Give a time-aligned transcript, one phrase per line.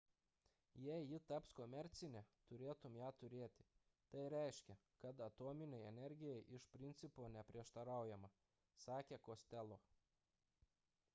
[0.83, 3.67] jei ji taps komercinė turėtume ją turėti
[4.13, 8.31] tai reiškia kad atominei energijai iš principo neprieštaraujama–
[8.87, 9.79] sakė costello